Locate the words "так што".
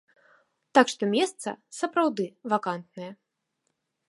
0.77-1.03